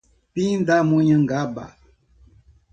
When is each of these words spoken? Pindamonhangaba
Pindamonhangaba 0.33 1.65